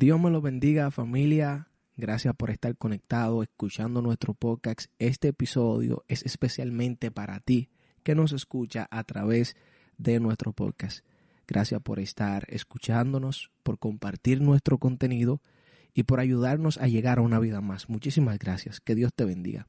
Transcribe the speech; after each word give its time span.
Dios 0.00 0.18
me 0.18 0.30
lo 0.30 0.40
bendiga 0.40 0.90
familia. 0.90 1.68
Gracias 1.94 2.34
por 2.34 2.48
estar 2.48 2.74
conectado, 2.74 3.42
escuchando 3.42 4.00
nuestro 4.00 4.32
podcast. 4.32 4.90
Este 4.98 5.28
episodio 5.28 6.06
es 6.08 6.22
especialmente 6.22 7.10
para 7.10 7.38
ti 7.40 7.68
que 8.02 8.14
nos 8.14 8.32
escucha 8.32 8.88
a 8.90 9.04
través 9.04 9.56
de 9.98 10.18
nuestro 10.18 10.54
podcast. 10.54 11.04
Gracias 11.46 11.82
por 11.82 12.00
estar 12.00 12.46
escuchándonos, 12.48 13.50
por 13.62 13.78
compartir 13.78 14.40
nuestro 14.40 14.78
contenido 14.78 15.42
y 15.92 16.04
por 16.04 16.20
ayudarnos 16.20 16.78
a 16.78 16.88
llegar 16.88 17.18
a 17.18 17.22
una 17.22 17.38
vida 17.38 17.60
más. 17.60 17.90
Muchísimas 17.90 18.38
gracias. 18.38 18.80
Que 18.80 18.94
Dios 18.94 19.12
te 19.14 19.26
bendiga. 19.26 19.66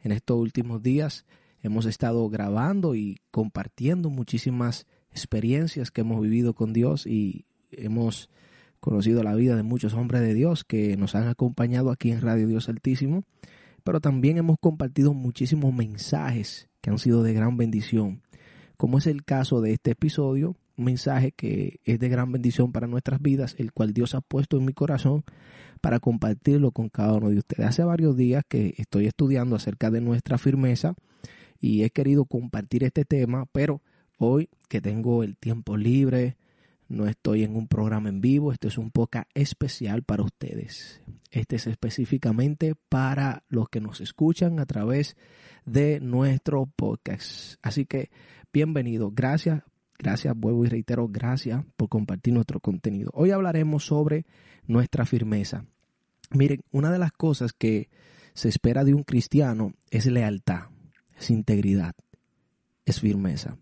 En 0.00 0.10
estos 0.10 0.38
últimos 0.38 0.82
días 0.82 1.26
hemos 1.60 1.84
estado 1.84 2.26
grabando 2.30 2.94
y 2.94 3.18
compartiendo 3.30 4.08
muchísimas 4.08 4.86
experiencias 5.10 5.90
que 5.90 6.00
hemos 6.00 6.22
vivido 6.22 6.54
con 6.54 6.72
Dios 6.72 7.06
y 7.06 7.44
hemos 7.70 8.30
conocido 8.80 9.22
la 9.22 9.34
vida 9.34 9.56
de 9.56 9.62
muchos 9.62 9.94
hombres 9.94 10.22
de 10.22 10.34
Dios 10.34 10.64
que 10.64 10.96
nos 10.96 11.14
han 11.14 11.28
acompañado 11.28 11.90
aquí 11.90 12.10
en 12.10 12.20
Radio 12.20 12.46
Dios 12.46 12.68
Altísimo, 12.68 13.24
pero 13.84 14.00
también 14.00 14.38
hemos 14.38 14.58
compartido 14.58 15.14
muchísimos 15.14 15.72
mensajes 15.72 16.68
que 16.80 16.90
han 16.90 16.98
sido 16.98 17.22
de 17.22 17.32
gran 17.32 17.56
bendición, 17.56 18.22
como 18.76 18.98
es 18.98 19.06
el 19.06 19.24
caso 19.24 19.60
de 19.60 19.72
este 19.72 19.92
episodio, 19.92 20.56
un 20.76 20.84
mensaje 20.84 21.32
que 21.32 21.80
es 21.84 21.98
de 21.98 22.08
gran 22.08 22.32
bendición 22.32 22.72
para 22.72 22.86
nuestras 22.86 23.20
vidas, 23.20 23.54
el 23.58 23.72
cual 23.72 23.92
Dios 23.92 24.14
ha 24.14 24.20
puesto 24.20 24.58
en 24.58 24.66
mi 24.66 24.72
corazón 24.72 25.24
para 25.80 26.00
compartirlo 26.00 26.70
con 26.70 26.88
cada 26.88 27.14
uno 27.14 27.30
de 27.30 27.38
ustedes. 27.38 27.66
Hace 27.66 27.84
varios 27.84 28.16
días 28.16 28.44
que 28.48 28.74
estoy 28.76 29.06
estudiando 29.06 29.56
acerca 29.56 29.90
de 29.90 30.00
nuestra 30.00 30.38
firmeza 30.38 30.94
y 31.60 31.84
he 31.84 31.90
querido 31.90 32.24
compartir 32.26 32.84
este 32.84 33.04
tema, 33.04 33.46
pero 33.52 33.80
hoy 34.18 34.48
que 34.68 34.80
tengo 34.80 35.22
el 35.22 35.36
tiempo 35.36 35.76
libre, 35.76 36.36
no 36.88 37.06
estoy 37.06 37.42
en 37.42 37.56
un 37.56 37.66
programa 37.66 38.08
en 38.08 38.20
vivo, 38.20 38.52
este 38.52 38.68
es 38.68 38.78
un 38.78 38.90
poca 38.90 39.26
especial 39.34 40.02
para 40.02 40.22
ustedes. 40.22 41.02
Este 41.30 41.56
es 41.56 41.66
específicamente 41.66 42.74
para 42.88 43.44
los 43.48 43.68
que 43.68 43.80
nos 43.80 44.00
escuchan 44.00 44.60
a 44.60 44.66
través 44.66 45.16
de 45.64 46.00
nuestro 46.00 46.66
podcast. 46.66 47.56
Así 47.62 47.86
que 47.86 48.10
bienvenido, 48.52 49.10
gracias, 49.10 49.62
gracias, 49.98 50.36
vuelvo 50.36 50.64
y 50.64 50.68
reitero, 50.68 51.08
gracias 51.08 51.64
por 51.76 51.88
compartir 51.88 52.34
nuestro 52.34 52.60
contenido. 52.60 53.10
Hoy 53.14 53.32
hablaremos 53.32 53.84
sobre 53.84 54.24
nuestra 54.66 55.04
firmeza. 55.06 55.64
Miren, 56.30 56.62
una 56.70 56.90
de 56.90 56.98
las 56.98 57.12
cosas 57.12 57.52
que 57.52 57.88
se 58.32 58.48
espera 58.48 58.84
de 58.84 58.94
un 58.94 59.02
cristiano 59.02 59.72
es 59.90 60.06
lealtad, 60.06 60.68
es 61.18 61.30
integridad, 61.30 61.94
es 62.84 63.00
firmeza. 63.00 63.56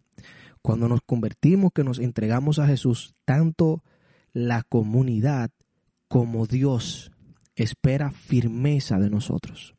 Cuando 0.64 0.88
nos 0.88 1.02
convertimos, 1.02 1.72
que 1.74 1.84
nos 1.84 1.98
entregamos 1.98 2.58
a 2.58 2.66
Jesús, 2.66 3.12
tanto 3.26 3.84
la 4.32 4.62
comunidad 4.62 5.50
como 6.08 6.46
Dios 6.46 7.12
espera 7.54 8.10
firmeza 8.12 8.98
de 8.98 9.10
nosotros. 9.10 9.74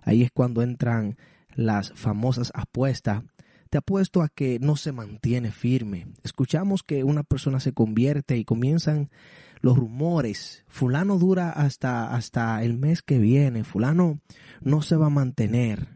Ahí 0.00 0.22
es 0.22 0.30
cuando 0.32 0.62
entran 0.62 1.18
las 1.54 1.92
famosas 1.92 2.50
apuestas. 2.54 3.24
Te 3.68 3.76
apuesto 3.76 4.22
a 4.22 4.30
que 4.30 4.58
no 4.58 4.76
se 4.76 4.90
mantiene 4.90 5.52
firme. 5.52 6.06
Escuchamos 6.22 6.82
que 6.82 7.04
una 7.04 7.22
persona 7.22 7.60
se 7.60 7.74
convierte 7.74 8.38
y 8.38 8.46
comienzan 8.46 9.10
los 9.60 9.76
rumores. 9.76 10.64
Fulano 10.66 11.18
dura 11.18 11.50
hasta, 11.50 12.14
hasta 12.14 12.64
el 12.64 12.78
mes 12.78 13.02
que 13.02 13.18
viene. 13.18 13.64
Fulano 13.64 14.20
no 14.62 14.80
se 14.80 14.96
va 14.96 15.08
a 15.08 15.10
mantener. 15.10 15.88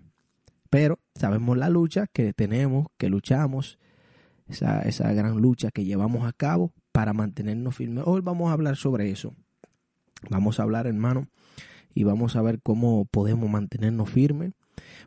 Pero 0.68 0.98
sabemos 1.14 1.56
la 1.56 1.70
lucha 1.70 2.06
que 2.06 2.34
tenemos, 2.34 2.88
que 2.98 3.08
luchamos 3.08 3.78
esa, 4.50 4.82
esa 4.82 5.12
gran 5.12 5.40
lucha 5.40 5.70
que 5.70 5.84
llevamos 5.84 6.26
a 6.26 6.32
cabo 6.32 6.72
para 6.92 7.12
mantenernos 7.12 7.76
firmes. 7.76 8.04
Hoy 8.06 8.20
vamos 8.20 8.50
a 8.50 8.52
hablar 8.52 8.76
sobre 8.76 9.10
eso. 9.10 9.34
Vamos 10.28 10.60
a 10.60 10.64
hablar, 10.64 10.86
hermano, 10.86 11.28
y 11.94 12.04
vamos 12.04 12.36
a 12.36 12.42
ver 12.42 12.60
cómo 12.60 13.06
podemos 13.06 13.48
mantenernos 13.48 14.10
firmes. 14.10 14.52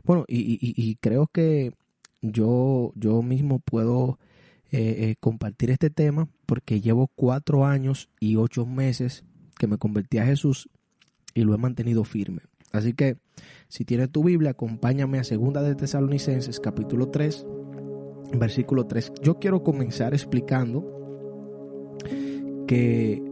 Bueno, 0.04 0.24
y, 0.28 0.96
creo 0.96 1.26
que 1.26 1.72
yo, 2.20 2.92
yo 2.94 3.22
mismo 3.22 3.58
puedo 3.60 4.18
eh, 4.70 5.10
eh, 5.10 5.16
compartir 5.20 5.70
este 5.70 5.90
tema 5.90 6.28
porque 6.46 6.80
llevo 6.80 7.10
cuatro 7.14 7.64
años 7.64 8.08
y 8.20 8.36
ocho 8.36 8.66
meses 8.66 9.24
que 9.58 9.66
me 9.66 9.78
convertí 9.78 10.18
a 10.18 10.26
Jesús 10.26 10.68
y 11.32 11.42
lo 11.42 11.54
he 11.54 11.58
mantenido 11.58 12.04
firme. 12.04 12.42
Así 12.72 12.92
que 12.92 13.18
si 13.68 13.84
tienes 13.84 14.10
tu 14.10 14.24
Biblia, 14.24 14.50
acompáñame 14.50 15.18
a 15.18 15.24
Segunda 15.24 15.62
de 15.62 15.74
Tesalonicenses 15.74 16.58
capítulo 16.58 17.08
3, 17.08 17.46
versículo 18.38 18.86
3. 18.86 19.12
Yo 19.22 19.38
quiero 19.38 19.62
comenzar 19.62 20.14
explicando 20.14 20.84
que 22.66 23.22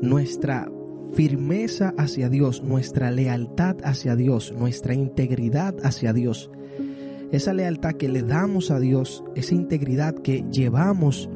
nuestra 0.00 0.70
firmeza 1.14 1.94
hacia 1.96 2.28
Dios, 2.28 2.62
nuestra 2.62 3.10
lealtad 3.10 3.76
hacia 3.84 4.16
Dios, 4.16 4.52
nuestra 4.52 4.94
integridad 4.94 5.74
hacia 5.82 6.12
Dios, 6.12 6.50
esa 7.30 7.52
lealtad 7.52 7.92
que 7.94 8.08
le 8.08 8.22
damos 8.22 8.70
a 8.70 8.78
Dios, 8.78 9.24
esa 9.34 9.54
integridad 9.54 10.14
que 10.14 10.44
llevamos 10.50 11.28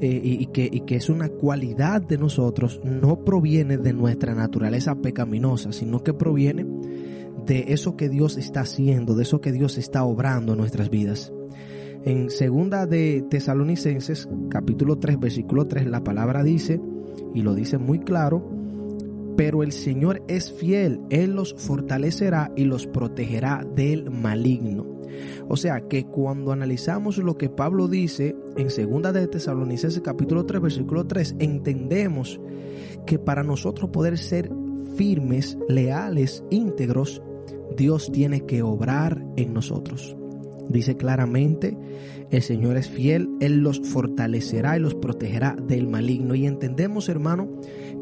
eh, 0.00 0.20
y, 0.22 0.46
que, 0.46 0.68
y 0.70 0.80
que 0.80 0.96
es 0.96 1.08
una 1.08 1.28
cualidad 1.28 2.02
de 2.02 2.18
nosotros, 2.18 2.80
no 2.84 3.24
proviene 3.24 3.78
de 3.78 3.92
nuestra 3.92 4.34
naturaleza 4.34 4.96
pecaminosa, 4.96 5.72
sino 5.72 6.02
que 6.02 6.12
proviene 6.12 6.66
de 7.46 7.66
eso 7.68 7.96
que 7.96 8.08
Dios 8.08 8.36
está 8.36 8.60
haciendo, 8.60 9.14
de 9.14 9.22
eso 9.22 9.40
que 9.40 9.52
Dios 9.52 9.78
está 9.78 10.04
obrando 10.04 10.52
en 10.52 10.58
nuestras 10.58 10.90
vidas. 10.90 11.32
En 12.04 12.30
segunda 12.30 12.84
de 12.86 13.24
Tesalonicenses, 13.30 14.28
capítulo 14.50 14.98
3, 14.98 15.20
versículo 15.20 15.68
3, 15.68 15.86
la 15.86 16.02
palabra 16.02 16.42
dice, 16.42 16.80
y 17.32 17.42
lo 17.42 17.54
dice 17.54 17.78
muy 17.78 18.00
claro, 18.00 18.44
pero 19.36 19.62
el 19.62 19.70
Señor 19.70 20.20
es 20.26 20.52
fiel, 20.52 21.00
Él 21.10 21.36
los 21.36 21.54
fortalecerá 21.54 22.50
y 22.56 22.64
los 22.64 22.88
protegerá 22.88 23.64
del 23.76 24.10
maligno. 24.10 24.84
O 25.48 25.56
sea 25.56 25.86
que 25.86 26.06
cuando 26.06 26.50
analizamos 26.50 27.18
lo 27.18 27.38
que 27.38 27.48
Pablo 27.48 27.86
dice 27.86 28.34
en 28.56 28.70
segunda 28.70 29.12
de 29.12 29.28
Tesalonicenses 29.28 30.02
capítulo 30.02 30.44
3 30.44 30.60
versículo 30.60 31.06
3, 31.06 31.36
entendemos 31.38 32.40
que 33.06 33.20
para 33.20 33.44
nosotros 33.44 33.90
poder 33.90 34.18
ser 34.18 34.50
firmes, 34.96 35.56
leales, 35.68 36.42
íntegros, 36.50 37.22
Dios 37.76 38.10
tiene 38.10 38.44
que 38.44 38.62
obrar 38.62 39.24
en 39.36 39.54
nosotros. 39.54 40.16
Dice 40.72 40.96
claramente, 40.96 41.76
el 42.30 42.40
Señor 42.42 42.78
es 42.78 42.88
fiel, 42.88 43.28
Él 43.40 43.58
los 43.58 43.80
fortalecerá 43.80 44.76
y 44.76 44.80
los 44.80 44.94
protegerá 44.94 45.54
del 45.54 45.86
maligno. 45.86 46.34
Y 46.34 46.46
entendemos, 46.46 47.10
hermano, 47.10 47.48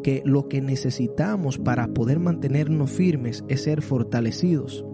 que 0.05 0.23
lo 0.25 0.49
que 0.49 0.61
necesitamos 0.61 1.59
para 1.59 1.89
poder 1.89 2.21
mantenernos 2.21 2.91
firmes 2.93 3.45
es 3.49 3.63
ser 3.63 3.83
fortalecidos, 3.83 4.85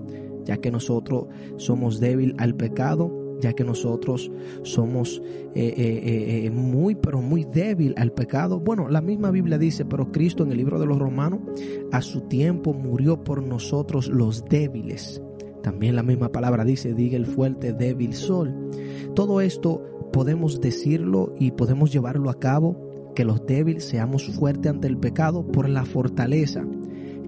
ya 0.45 0.57
que 0.57 0.71
nosotros 0.71 1.27
somos 1.59 2.01
débil 2.01 2.35
al 2.39 2.55
pecado, 2.55 3.39
ya 3.41 3.53
que 3.53 3.65
nosotros 3.65 4.33
somos 4.63 5.23
eh, 5.55 5.75
eh, 5.77 6.47
eh, 6.47 6.51
muy, 6.51 6.95
pero 6.95 7.21
muy 7.21 7.45
débil 7.45 7.93
al 7.99 8.13
pecado. 8.13 8.59
Bueno, 8.59 8.89
la 8.89 9.03
misma 9.03 9.31
Biblia 9.31 9.59
dice, 9.59 9.85
pero 9.85 10.11
Cristo 10.11 10.45
en 10.45 10.53
el 10.53 10.57
libro 10.57 10.81
de 10.81 10.87
los 10.87 10.99
Romanos, 10.99 11.41
a 11.93 12.01
su 12.01 12.23
tiempo 12.23 12.73
murió 12.73 13.23
por 13.23 13.43
nosotros 13.43 14.09
los 14.09 14.47
débiles 14.47 15.21
también 15.67 15.97
la 15.97 16.05
misma 16.05 16.31
palabra 16.31 16.65
dice, 16.65 16.95
diga 16.95 17.17
el 17.17 17.27
fuerte, 17.27 17.73
débil 17.73 18.15
sol. 18.15 18.55
Todo 19.17 19.41
esto 19.41 19.83
podemos 20.13 20.61
decirlo 20.61 21.35
y 21.41 21.51
podemos 21.51 21.93
llevarlo 21.93 22.31
a 22.31 22.39
cabo, 22.39 22.77
que 23.17 23.25
los 23.25 23.45
débiles 23.47 23.85
seamos 23.85 24.29
fuertes 24.29 24.71
ante 24.71 24.87
el 24.87 24.97
pecado 24.97 25.45
por 25.45 25.69
la 25.69 25.85
fortaleza 25.85 26.65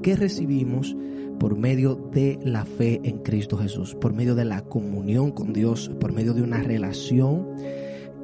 que 0.04 0.14
recibimos 0.14 0.96
por 1.40 1.58
medio 1.58 1.96
de 1.96 2.38
la 2.44 2.64
fe 2.64 3.00
en 3.02 3.18
Cristo 3.24 3.56
Jesús, 3.56 3.96
por 3.96 4.12
medio 4.12 4.36
de 4.36 4.44
la 4.44 4.62
comunión 4.62 5.32
con 5.32 5.52
Dios, 5.52 5.90
por 5.98 6.12
medio 6.12 6.32
de 6.32 6.42
una 6.42 6.62
relación 6.62 7.44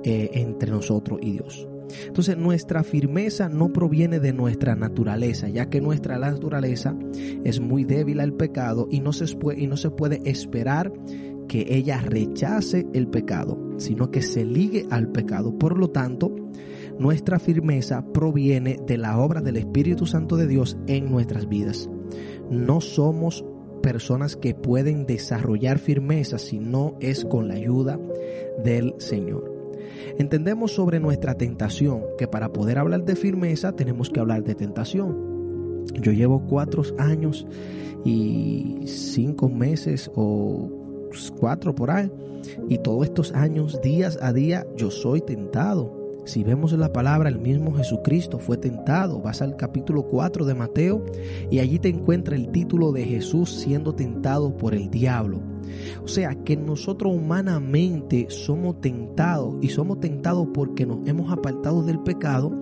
eh, 0.04 0.30
entre 0.34 0.70
nosotros 0.70 1.18
y 1.22 1.32
Dios. 1.32 1.66
Entonces 2.06 2.36
nuestra 2.36 2.82
firmeza 2.82 3.48
no 3.48 3.72
proviene 3.72 4.20
de 4.20 4.32
nuestra 4.32 4.74
naturaleza, 4.74 5.48
ya 5.48 5.68
que 5.68 5.80
nuestra 5.80 6.18
naturaleza 6.18 6.96
es 7.44 7.60
muy 7.60 7.84
débil 7.84 8.20
al 8.20 8.32
pecado 8.34 8.88
y 8.90 9.00
no 9.00 9.12
se 9.12 9.24
y 9.56 9.66
no 9.66 9.76
se 9.76 9.90
puede 9.90 10.20
esperar 10.24 10.92
que 11.48 11.66
ella 11.68 12.00
rechace 12.00 12.86
el 12.94 13.08
pecado, 13.08 13.58
sino 13.76 14.10
que 14.10 14.22
se 14.22 14.44
ligue 14.44 14.86
al 14.90 15.08
pecado. 15.08 15.56
Por 15.58 15.78
lo 15.78 15.90
tanto, 15.90 16.34
nuestra 16.98 17.38
firmeza 17.38 18.04
proviene 18.12 18.78
de 18.86 18.98
la 18.98 19.18
obra 19.18 19.40
del 19.40 19.56
Espíritu 19.56 20.06
Santo 20.06 20.36
de 20.36 20.46
Dios 20.46 20.76
en 20.86 21.10
nuestras 21.10 21.48
vidas. 21.48 21.88
No 22.50 22.80
somos 22.80 23.44
personas 23.82 24.36
que 24.36 24.54
pueden 24.54 25.06
desarrollar 25.06 25.78
firmeza 25.78 26.38
si 26.38 26.58
no 26.58 26.96
es 27.00 27.24
con 27.24 27.48
la 27.48 27.54
ayuda 27.54 28.00
del 28.62 28.94
Señor. 28.98 29.53
Entendemos 30.18 30.72
sobre 30.72 31.00
nuestra 31.00 31.34
tentación 31.34 32.02
que 32.18 32.28
para 32.28 32.52
poder 32.52 32.78
hablar 32.78 33.04
de 33.04 33.16
firmeza 33.16 33.72
tenemos 33.72 34.10
que 34.10 34.20
hablar 34.20 34.44
de 34.44 34.54
tentación. 34.54 35.84
Yo 35.94 36.12
llevo 36.12 36.46
cuatro 36.46 36.82
años 36.98 37.46
y 38.04 38.80
cinco 38.86 39.48
meses 39.48 40.10
o 40.14 40.70
cuatro 41.38 41.74
por 41.74 41.90
ahí 41.90 42.10
y 42.68 42.78
todos 42.78 43.04
estos 43.06 43.32
años, 43.32 43.80
días 43.82 44.18
a 44.20 44.32
día, 44.32 44.66
yo 44.76 44.90
soy 44.90 45.20
tentado. 45.20 46.03
Si 46.24 46.42
vemos 46.42 46.72
en 46.72 46.80
la 46.80 46.92
palabra, 46.92 47.28
el 47.28 47.38
mismo 47.38 47.74
Jesucristo 47.74 48.38
fue 48.38 48.56
tentado. 48.56 49.20
Vas 49.20 49.42
al 49.42 49.56
capítulo 49.56 50.04
4 50.04 50.46
de 50.46 50.54
Mateo 50.54 51.04
y 51.50 51.58
allí 51.58 51.78
te 51.78 51.90
encuentra 51.90 52.34
el 52.34 52.48
título 52.50 52.92
de 52.92 53.04
Jesús 53.04 53.50
siendo 53.50 53.94
tentado 53.94 54.56
por 54.56 54.74
el 54.74 54.90
diablo. 54.90 55.42
O 56.02 56.08
sea 56.08 56.34
que 56.34 56.56
nosotros 56.56 57.14
humanamente 57.14 58.26
somos 58.30 58.80
tentados 58.80 59.56
y 59.60 59.68
somos 59.68 60.00
tentados 60.00 60.48
porque 60.54 60.86
nos 60.86 61.06
hemos 61.06 61.30
apartado 61.30 61.82
del 61.82 62.00
pecado 62.00 62.52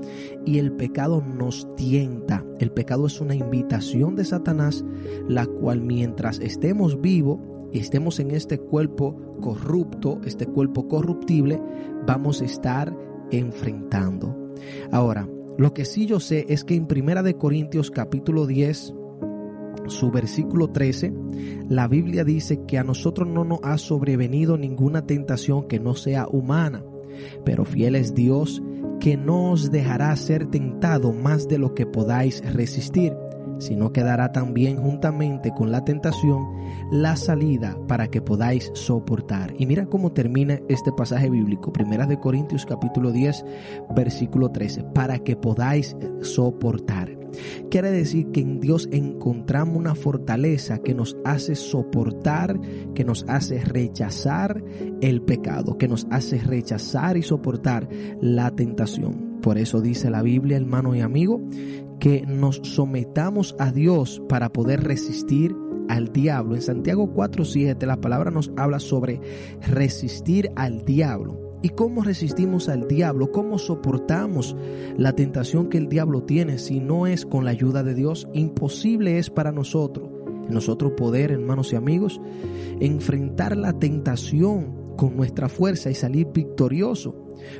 y 0.44 0.58
el 0.58 0.72
pecado 0.72 1.22
nos 1.22 1.72
tienta. 1.76 2.44
El 2.58 2.72
pecado 2.72 3.06
es 3.06 3.20
una 3.20 3.36
invitación 3.36 4.16
de 4.16 4.24
Satanás, 4.24 4.84
la 5.28 5.46
cual 5.46 5.82
mientras 5.82 6.40
estemos 6.40 7.00
vivos 7.00 7.38
y 7.72 7.78
estemos 7.78 8.18
en 8.18 8.32
este 8.32 8.58
cuerpo 8.58 9.16
corrupto, 9.40 10.20
este 10.24 10.46
cuerpo 10.46 10.88
corruptible, 10.88 11.60
vamos 12.06 12.42
a 12.42 12.44
estar 12.44 12.94
enfrentando. 13.32 14.54
Ahora, 14.90 15.28
lo 15.58 15.74
que 15.74 15.84
sí 15.84 16.06
yo 16.06 16.20
sé 16.20 16.46
es 16.48 16.64
que 16.64 16.74
en 16.74 16.86
Primera 16.86 17.22
de 17.22 17.36
Corintios 17.36 17.90
capítulo 17.90 18.46
10 18.46 18.94
su 19.86 20.10
versículo 20.10 20.68
13, 20.70 21.12
la 21.68 21.88
Biblia 21.88 22.24
dice 22.24 22.64
que 22.66 22.78
a 22.78 22.84
nosotros 22.84 23.28
no 23.28 23.44
nos 23.44 23.60
ha 23.62 23.78
sobrevenido 23.78 24.56
ninguna 24.56 25.06
tentación 25.06 25.66
que 25.66 25.80
no 25.80 25.94
sea 25.94 26.28
humana, 26.28 26.84
pero 27.44 27.64
fiel 27.64 27.96
es 27.96 28.14
Dios 28.14 28.62
que 29.00 29.16
no 29.16 29.50
os 29.50 29.70
dejará 29.72 30.14
ser 30.14 30.46
tentado 30.46 31.12
más 31.12 31.48
de 31.48 31.58
lo 31.58 31.74
que 31.74 31.86
podáis 31.86 32.40
resistir 32.52 33.12
sino 33.62 33.92
que 33.92 34.02
dará 34.02 34.32
también 34.32 34.76
juntamente 34.76 35.52
con 35.52 35.70
la 35.70 35.84
tentación 35.84 36.48
la 36.90 37.14
salida 37.16 37.78
para 37.86 38.08
que 38.08 38.20
podáis 38.20 38.70
soportar. 38.74 39.54
Y 39.56 39.66
mira 39.66 39.86
cómo 39.86 40.12
termina 40.12 40.60
este 40.68 40.92
pasaje 40.92 41.30
bíblico, 41.30 41.72
Primera 41.72 42.06
de 42.06 42.18
Corintios 42.18 42.66
capítulo 42.66 43.12
10, 43.12 43.44
versículo 43.94 44.50
13, 44.50 44.82
para 44.94 45.20
que 45.20 45.36
podáis 45.36 45.96
soportar. 46.22 47.16
Quiere 47.70 47.90
decir 47.90 48.30
que 48.32 48.40
en 48.40 48.60
Dios 48.60 48.88
encontramos 48.92 49.76
una 49.76 49.94
fortaleza 49.94 50.78
que 50.78 50.92
nos 50.92 51.16
hace 51.24 51.54
soportar, 51.54 52.60
que 52.94 53.04
nos 53.04 53.24
hace 53.28 53.60
rechazar 53.60 54.62
el 55.00 55.22
pecado, 55.22 55.78
que 55.78 55.88
nos 55.88 56.06
hace 56.10 56.38
rechazar 56.38 57.16
y 57.16 57.22
soportar 57.22 57.88
la 58.20 58.50
tentación. 58.50 59.31
Por 59.42 59.58
eso 59.58 59.80
dice 59.80 60.08
la 60.08 60.22
Biblia, 60.22 60.56
hermano 60.56 60.94
y 60.94 61.00
amigo, 61.00 61.40
que 61.98 62.24
nos 62.26 62.60
sometamos 62.62 63.56
a 63.58 63.72
Dios 63.72 64.22
para 64.28 64.52
poder 64.52 64.84
resistir 64.84 65.54
al 65.88 66.12
diablo. 66.12 66.54
En 66.54 66.62
Santiago 66.62 67.12
4:7 67.12 67.86
la 67.86 68.00
palabra 68.00 68.30
nos 68.30 68.52
habla 68.56 68.78
sobre 68.78 69.20
resistir 69.68 70.50
al 70.56 70.84
diablo. 70.84 71.58
¿Y 71.62 71.70
cómo 71.70 72.02
resistimos 72.02 72.68
al 72.68 72.88
diablo? 72.88 73.30
¿Cómo 73.30 73.58
soportamos 73.58 74.56
la 74.96 75.12
tentación 75.12 75.68
que 75.68 75.78
el 75.78 75.88
diablo 75.88 76.24
tiene 76.24 76.58
si 76.58 76.80
no 76.80 77.06
es 77.06 77.24
con 77.24 77.44
la 77.44 77.52
ayuda 77.52 77.84
de 77.84 77.94
Dios? 77.94 78.28
Imposible 78.32 79.18
es 79.18 79.30
para 79.30 79.52
nosotros, 79.52 80.08
nosotros 80.48 80.92
poder, 80.96 81.30
hermanos 81.30 81.72
y 81.72 81.76
amigos, 81.76 82.20
enfrentar 82.80 83.56
la 83.56 83.72
tentación 83.78 84.81
con 84.96 85.16
nuestra 85.16 85.48
fuerza 85.48 85.90
y 85.90 85.94
salir 85.94 86.28
victorioso. 86.32 87.14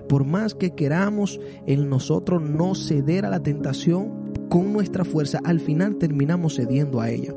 Por 0.08 0.25
más 0.25 0.55
que 0.55 0.75
queramos 0.75 1.40
en 1.67 1.88
nosotros 1.88 2.43
no 2.43 2.75
ceder 2.75 3.25
a 3.25 3.31
la 3.31 3.43
tentación, 3.43 4.32
con 4.49 4.73
nuestra 4.73 5.05
fuerza, 5.05 5.40
al 5.44 5.61
final 5.61 5.96
terminamos 5.96 6.56
cediendo 6.56 7.00
a 7.00 7.11
ella, 7.11 7.34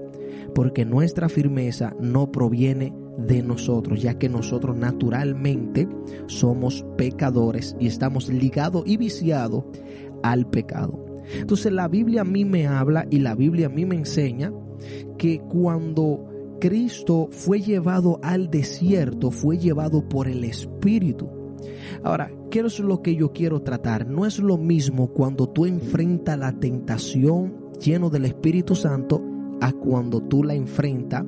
porque 0.53 0.86
nuestra 0.86 1.30
firmeza 1.30 1.95
no 2.00 2.31
proviene 2.31 2.94
de 3.18 3.42
nosotros, 3.42 4.01
ya 4.01 4.18
que 4.18 4.30
nosotros 4.30 4.75
naturalmente 4.75 5.88
somos 6.27 6.86
pecadores 6.98 7.75
y 7.80 7.88
estamos 7.88 8.30
ligados 8.30 8.83
y 8.86 8.98
viciados 8.98 9.63
al 10.24 10.45
pecado. 10.50 11.06
Entonces 11.39 11.71
la 11.71 11.88
Biblia 11.88 12.21
a 12.21 12.25
mí 12.25 12.45
me 12.45 12.68
habla 12.68 13.07
y 13.09 13.19
la 13.19 13.36
Biblia 13.36 13.68
a 13.68 13.69
mí 13.69 13.86
me 13.86 13.95
enseña 13.95 14.51
que 15.18 15.39
cuando 15.39 16.25
Cristo 16.60 17.28
fue 17.31 17.62
llevado 17.62 18.19
al 18.24 18.50
desierto, 18.50 19.31
fue 19.31 19.57
llevado 19.57 20.07
por 20.07 20.28
el 20.28 20.44
Espíritu. 20.44 21.30
Ahora, 22.04 22.31
¿qué 22.50 22.60
es 22.60 22.80
lo 22.80 23.02
que 23.02 23.16
yo 23.16 23.34
quiero 23.34 23.62
tratar? 23.62 24.07
No 24.07 24.25
es 24.25 24.40
lo 24.40 24.57
mismo 24.57 25.07
cuando 25.07 25.48
tú 25.50 25.66
enfrentas 25.66 26.38
la 26.38 26.52
tentación 26.54 27.72
lleno 27.80 28.10
del 28.10 28.25
Espíritu 28.25 28.75
Santo 28.75 29.22
a 29.62 29.72
cuando 29.72 30.22
tú 30.22 30.44
la 30.44 30.54
enfrentas 30.54 31.25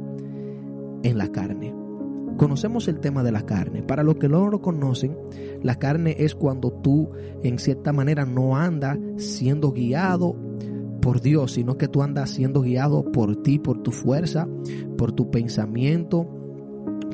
en 1.04 1.18
la 1.18 1.32
carne. 1.32 1.74
Conocemos 2.38 2.88
el 2.88 3.00
tema 3.00 3.24
de 3.24 3.32
la 3.32 3.46
carne. 3.46 3.82
Para 3.82 4.04
los 4.04 4.16
que 4.16 4.30
no 4.30 4.48
lo 4.50 4.62
conocen, 4.62 5.18
la 5.64 5.76
carne 5.80 6.16
es 6.20 6.36
cuando 6.36 6.72
tú 6.72 7.10
en 7.42 7.58
cierta 7.58 7.94
manera 7.94 8.26
no 8.26 8.56
andas 8.56 9.00
siendo 9.18 9.72
guiado 9.72 10.36
por 11.08 11.22
Dios, 11.22 11.54
sino 11.54 11.78
que 11.78 11.88
tú 11.88 12.04
andas 12.04 12.32
siendo 12.32 12.60
guiado 12.60 13.14
por 13.14 13.42
ti, 13.42 13.60
por 13.60 13.82
tu 13.82 13.94
fuerza, 13.94 14.46
por 14.98 15.14
tu 15.14 15.32
pensamiento, 15.32 16.28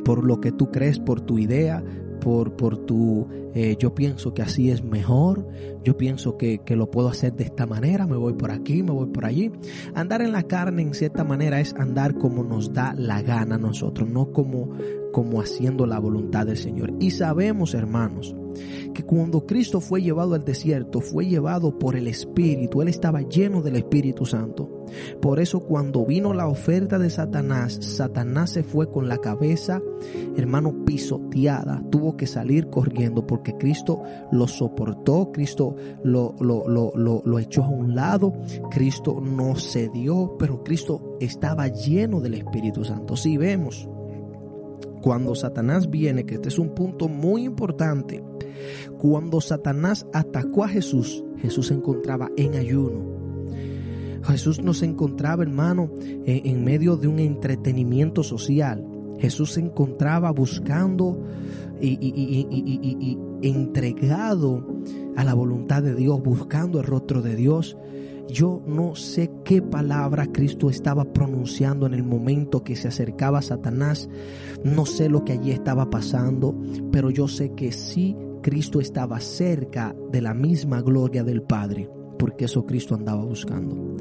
por 0.03 0.25
lo 0.25 0.41
que 0.41 0.51
tú 0.51 0.71
crees, 0.71 0.97
por 0.97 1.21
tu 1.21 1.37
idea, 1.37 1.83
por, 2.19 2.55
por 2.55 2.75
tu, 2.75 3.27
eh, 3.53 3.75
yo 3.77 3.93
pienso 3.93 4.33
que 4.33 4.41
así 4.41 4.71
es 4.71 4.83
mejor, 4.83 5.47
yo 5.83 5.95
pienso 5.95 6.37
que, 6.37 6.57
que, 6.65 6.75
lo 6.75 6.89
puedo 6.89 7.07
hacer 7.07 7.35
de 7.35 7.43
esta 7.43 7.67
manera, 7.67 8.07
me 8.07 8.15
voy 8.15 8.33
por 8.33 8.49
aquí, 8.49 8.81
me 8.81 8.89
voy 8.89 9.09
por 9.11 9.25
allí. 9.25 9.51
Andar 9.93 10.23
en 10.23 10.31
la 10.31 10.41
carne 10.41 10.81
en 10.81 10.95
cierta 10.95 11.23
manera 11.23 11.59
es 11.59 11.75
andar 11.75 12.17
como 12.17 12.43
nos 12.43 12.73
da 12.73 12.95
la 12.97 13.21
gana 13.21 13.55
a 13.55 13.59
nosotros, 13.59 14.09
no 14.09 14.31
como, 14.31 14.69
como 15.11 15.39
haciendo 15.39 15.85
la 15.85 15.99
voluntad 15.99 16.47
del 16.47 16.57
Señor. 16.57 16.95
Y 16.99 17.11
sabemos, 17.11 17.75
hermanos, 17.75 18.35
que 18.93 19.03
cuando 19.03 19.45
Cristo 19.45 19.81
fue 19.81 20.01
llevado 20.01 20.35
al 20.35 20.43
desierto, 20.43 21.01
fue 21.01 21.27
llevado 21.27 21.77
por 21.77 21.95
el 21.95 22.07
Espíritu, 22.07 22.81
Él 22.81 22.87
estaba 22.87 23.21
lleno 23.21 23.61
del 23.61 23.75
Espíritu 23.75 24.25
Santo. 24.25 24.85
Por 25.21 25.39
eso 25.39 25.61
cuando 25.61 26.05
vino 26.05 26.33
la 26.33 26.47
oferta 26.47 26.99
de 26.99 27.09
Satanás, 27.09 27.79
Satanás 27.81 28.51
se 28.51 28.63
fue 28.63 28.91
con 28.91 29.07
la 29.07 29.17
cabeza, 29.17 29.81
hermano, 30.35 30.85
pisoteada, 30.85 31.83
tuvo 31.89 32.15
que 32.15 32.27
salir 32.27 32.69
corriendo 32.69 33.25
porque 33.25 33.57
Cristo 33.57 34.01
lo 34.31 34.47
soportó, 34.47 35.31
Cristo 35.31 35.75
lo, 36.03 36.35
lo, 36.39 36.67
lo, 36.67 36.93
lo, 36.95 37.39
echó 37.39 37.63
a 37.63 37.69
un 37.69 37.95
lado, 37.95 38.33
Cristo 38.69 39.19
no 39.21 39.55
cedió, 39.55 40.35
pero 40.37 40.63
Cristo 40.63 41.17
estaba 41.19 41.67
lleno 41.67 42.19
del 42.19 42.35
Espíritu 42.35 42.83
Santo. 42.83 43.15
Si 43.15 43.37
vemos 43.37 43.87
cuando 45.03 45.35
Satanás 45.35 45.89
viene, 45.89 46.25
que 46.25 46.35
este 46.35 46.47
es 46.47 46.57
un 46.57 46.73
punto 46.73 47.09
muy 47.09 47.43
importante, 47.43 48.23
cuando 48.97 49.41
Satanás 49.41 50.07
atacó 50.13 50.63
a 50.63 50.69
Jesús, 50.69 51.25
Jesús 51.39 51.67
se 51.67 51.73
encontraba 51.73 52.31
en 52.37 52.55
ayuno. 52.55 53.01
Jesús 54.23 54.63
no 54.63 54.73
se 54.73 54.85
encontraba, 54.85 55.43
hermano, 55.43 55.91
en, 55.99 56.63
medio 56.63 56.95
de 56.95 57.09
un 57.09 57.19
entretenimiento 57.19 58.23
social. 58.23 58.87
Jesús 59.19 59.51
se 59.51 59.59
encontraba 59.59 60.31
buscando 60.31 61.21
y, 61.81 61.97
y, 62.01 63.17
entregado 63.41 64.65
a 65.17 65.25
la 65.25 65.33
voluntad 65.33 65.83
de 65.83 65.95
Dios, 65.95 66.23
buscando 66.23 66.79
el 66.79 66.85
rostro 66.85 67.21
de 67.21 67.35
Dios. 67.35 67.75
Yo 68.27 68.61
no 68.65 68.95
sé 68.95 69.31
qué 69.43 69.61
palabra 69.61 70.27
Cristo 70.27 70.69
estaba 70.69 71.05
pronunciando 71.05 71.85
en 71.85 71.93
el 71.93 72.03
momento 72.03 72.63
que 72.63 72.75
se 72.75 72.87
acercaba 72.87 73.39
a 73.39 73.43
Satanás. 73.43 74.09
No 74.63 74.85
sé 74.85 75.09
lo 75.09 75.23
que 75.25 75.33
allí 75.33 75.51
estaba 75.51 75.89
pasando, 75.89 76.55
pero 76.91 77.09
yo 77.09 77.27
sé 77.27 77.53
que 77.53 77.71
sí 77.71 78.15
Cristo 78.41 78.79
estaba 78.79 79.19
cerca 79.19 79.95
de 80.11 80.21
la 80.21 80.33
misma 80.33 80.81
gloria 80.81 81.23
del 81.23 81.43
Padre, 81.43 81.89
porque 82.19 82.45
eso 82.45 82.65
Cristo 82.65 82.95
andaba 82.95 83.23
buscando. 83.23 83.95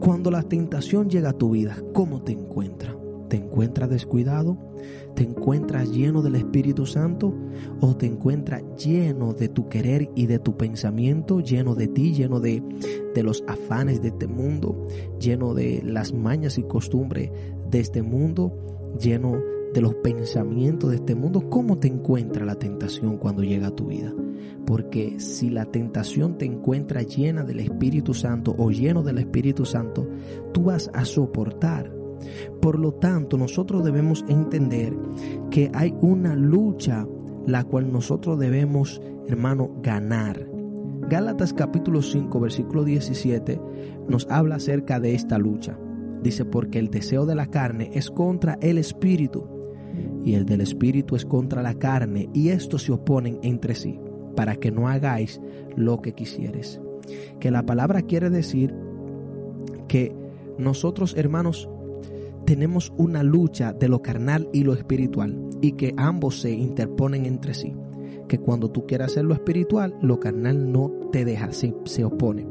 Cuando 0.00 0.30
la 0.30 0.42
tentación 0.42 1.08
llega 1.08 1.30
a 1.30 1.38
tu 1.38 1.50
vida, 1.50 1.76
¿cómo 1.92 2.22
te 2.22 2.32
encuentra? 2.32 3.03
¿Te 3.34 3.40
encuentras 3.40 3.90
descuidado? 3.90 4.56
¿Te 5.16 5.24
encuentras 5.24 5.90
lleno 5.90 6.22
del 6.22 6.36
Espíritu 6.36 6.86
Santo? 6.86 7.34
¿O 7.80 7.96
te 7.96 8.06
encuentras 8.06 8.62
lleno 8.76 9.32
de 9.32 9.48
tu 9.48 9.68
querer 9.68 10.08
y 10.14 10.26
de 10.26 10.38
tu 10.38 10.56
pensamiento, 10.56 11.40
lleno 11.40 11.74
de 11.74 11.88
ti, 11.88 12.12
lleno 12.14 12.38
de, 12.38 12.62
de 13.12 13.22
los 13.24 13.42
afanes 13.48 14.00
de 14.02 14.10
este 14.10 14.28
mundo, 14.28 14.86
lleno 15.18 15.52
de 15.52 15.82
las 15.84 16.12
mañas 16.12 16.58
y 16.58 16.62
costumbres 16.62 17.32
de 17.68 17.80
este 17.80 18.02
mundo, 18.02 18.56
lleno 19.00 19.42
de 19.72 19.80
los 19.80 19.96
pensamientos 19.96 20.90
de 20.90 20.96
este 20.98 21.16
mundo, 21.16 21.50
¿cómo 21.50 21.78
te 21.78 21.88
encuentra 21.88 22.44
la 22.44 22.54
tentación 22.54 23.18
cuando 23.18 23.42
llega 23.42 23.66
a 23.66 23.74
tu 23.74 23.86
vida? 23.86 24.14
Porque 24.64 25.18
si 25.18 25.50
la 25.50 25.64
tentación 25.64 26.38
te 26.38 26.44
encuentra 26.44 27.02
llena 27.02 27.42
del 27.42 27.58
Espíritu 27.58 28.14
Santo 28.14 28.54
o 28.56 28.70
lleno 28.70 29.02
del 29.02 29.18
Espíritu 29.18 29.64
Santo, 29.64 30.08
tú 30.52 30.62
vas 30.62 30.88
a 30.94 31.04
soportar. 31.04 32.03
Por 32.60 32.78
lo 32.78 32.92
tanto, 32.92 33.36
nosotros 33.36 33.84
debemos 33.84 34.24
entender 34.28 34.96
que 35.50 35.70
hay 35.74 35.94
una 36.00 36.34
lucha 36.34 37.06
la 37.46 37.64
cual 37.64 37.92
nosotros 37.92 38.38
debemos, 38.38 39.02
hermano, 39.26 39.70
ganar. 39.82 40.48
Gálatas 41.08 41.52
capítulo 41.52 42.00
5, 42.00 42.40
versículo 42.40 42.84
17 42.84 43.60
nos 44.08 44.26
habla 44.30 44.56
acerca 44.56 45.00
de 45.00 45.14
esta 45.14 45.38
lucha. 45.38 45.78
Dice, 46.22 46.44
porque 46.44 46.78
el 46.78 46.88
deseo 46.88 47.26
de 47.26 47.34
la 47.34 47.46
carne 47.46 47.90
es 47.92 48.10
contra 48.10 48.58
el 48.62 48.78
espíritu 48.78 49.46
y 50.24 50.34
el 50.34 50.46
del 50.46 50.62
espíritu 50.62 51.16
es 51.16 51.26
contra 51.26 51.62
la 51.62 51.74
carne, 51.74 52.28
y 52.32 52.48
estos 52.48 52.84
se 52.84 52.92
oponen 52.92 53.38
entre 53.42 53.74
sí. 53.74 54.00
para 54.34 54.56
que 54.56 54.72
no 54.72 54.88
hagáis 54.88 55.40
lo 55.76 56.02
que 56.02 56.12
quisieres. 56.12 56.80
Que 57.38 57.52
la 57.52 57.64
palabra 57.64 58.02
quiere 58.02 58.30
decir 58.30 58.74
que 59.86 60.12
nosotros, 60.58 61.14
hermanos, 61.16 61.68
tenemos 62.44 62.92
una 62.96 63.22
lucha 63.22 63.72
de 63.72 63.88
lo 63.88 64.02
carnal 64.02 64.48
y 64.52 64.62
lo 64.62 64.74
espiritual 64.74 65.48
y 65.60 65.72
que 65.72 65.94
ambos 65.96 66.40
se 66.40 66.50
interponen 66.52 67.26
entre 67.26 67.54
sí. 67.54 67.74
Que 68.28 68.38
cuando 68.38 68.70
tú 68.70 68.86
quieras 68.86 69.12
hacer 69.12 69.24
lo 69.24 69.34
espiritual, 69.34 69.96
lo 70.00 70.20
carnal 70.20 70.72
no 70.72 70.90
te 71.12 71.24
deja, 71.24 71.52
se, 71.52 71.74
se 71.84 72.04
opone. 72.04 72.46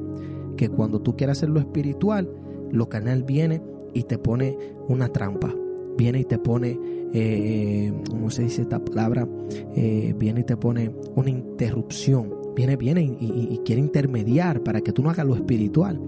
Que 0.57 0.69
cuando 0.69 1.01
tú 1.01 1.15
quieras 1.15 1.39
hacer 1.39 1.49
lo 1.49 1.59
espiritual, 1.59 2.29
lo 2.71 2.89
carnal 2.89 3.23
viene 3.23 3.61
y 3.93 4.03
te 4.03 4.17
pone 4.17 4.57
una 4.87 5.09
trampa. 5.09 5.53
Viene 5.97 6.21
y 6.21 6.25
te 6.25 6.39
pone, 6.39 6.79
eh, 7.13 7.93
¿cómo 8.09 8.29
se 8.29 8.43
dice 8.43 8.63
esta 8.63 8.83
palabra? 8.83 9.27
Eh, 9.75 10.15
viene 10.17 10.41
y 10.41 10.43
te 10.43 10.57
pone 10.57 10.91
una 11.15 11.29
interrupción 11.29 12.42
viene, 12.55 12.75
viene 12.75 13.01
y, 13.03 13.59
quiere 13.65 13.81
intermediar 13.81 14.61
para 14.61 14.81
que 14.81 14.91
tú 14.91 15.01
no 15.01 15.09
hagas 15.09 15.25
lo 15.25 15.35
espiritual. 15.35 15.99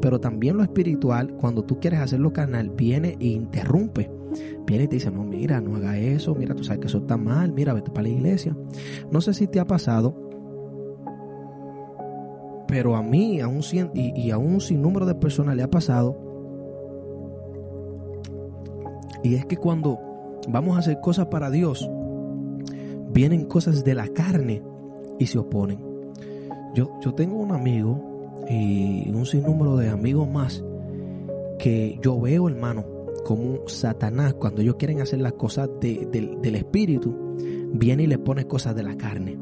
Pero 0.00 0.20
también 0.20 0.56
lo 0.56 0.62
espiritual, 0.62 1.34
cuando 1.34 1.64
tú 1.64 1.78
quieres 1.78 2.00
hacerlo 2.00 2.32
carnal, 2.32 2.70
viene 2.70 3.16
e 3.20 3.28
interrumpe. 3.28 4.10
Viene 4.66 4.84
y 4.84 4.88
te 4.88 4.96
dice, 4.96 5.10
no, 5.10 5.24
mira, 5.24 5.60
no 5.60 5.76
haga 5.76 5.98
eso, 5.98 6.34
mira, 6.34 6.54
tú 6.54 6.62
sabes 6.62 6.80
que 6.80 6.86
eso 6.86 6.98
está 6.98 7.16
mal, 7.16 7.52
mira, 7.52 7.74
vete 7.74 7.90
para 7.90 8.04
la 8.04 8.10
iglesia. 8.10 8.56
No 9.10 9.20
sé 9.20 9.34
si 9.34 9.46
te 9.46 9.58
ha 9.58 9.66
pasado, 9.66 10.14
pero 12.68 12.94
a 12.94 13.02
mí 13.02 13.40
aún, 13.40 13.62
y, 13.94 14.20
y 14.20 14.30
a 14.30 14.38
un 14.38 14.60
sinnúmero 14.60 15.06
de 15.06 15.16
personas 15.16 15.56
le 15.56 15.64
ha 15.64 15.70
pasado. 15.70 16.16
Y 19.24 19.34
es 19.34 19.44
que 19.46 19.56
cuando 19.56 19.98
vamos 20.48 20.76
a 20.76 20.78
hacer 20.78 21.00
cosas 21.00 21.26
para 21.26 21.50
Dios, 21.50 21.90
vienen 23.12 23.46
cosas 23.46 23.84
de 23.84 23.94
la 23.94 24.08
carne 24.08 24.62
y 25.18 25.26
se 25.26 25.38
oponen. 25.38 25.89
Yo, 26.74 26.90
yo 27.00 27.14
tengo 27.14 27.36
un 27.36 27.52
amigo 27.52 28.42
y 28.48 29.10
un 29.10 29.26
sinnúmero 29.26 29.76
de 29.76 29.88
amigos 29.88 30.28
más 30.28 30.64
que 31.58 31.98
yo 32.02 32.20
veo, 32.20 32.48
hermano, 32.48 32.84
como 33.24 33.68
Satanás, 33.68 34.34
cuando 34.34 34.62
ellos 34.62 34.76
quieren 34.76 35.00
hacer 35.00 35.20
las 35.20 35.34
cosas 35.34 35.68
del 35.80 36.54
espíritu, 36.54 37.14
viene 37.72 38.04
y 38.04 38.06
les 38.06 38.18
pone 38.18 38.46
cosas 38.46 38.74
de 38.74 38.82
la 38.82 38.96
carne. 38.96 39.38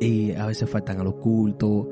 Y 0.00 0.32
a 0.32 0.46
veces 0.46 0.68
faltan 0.68 0.98
al 0.98 1.06
oculto, 1.08 1.90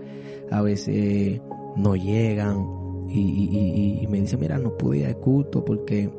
a 0.50 0.62
veces 0.62 1.42
no 1.76 1.94
llegan, 1.94 2.87
y, 3.08 4.06
me 4.08 4.20
dice, 4.20 4.36
mira, 4.36 4.58
no 4.58 4.76
pude 4.76 4.98
ir 4.98 5.16
porque 5.64 6.10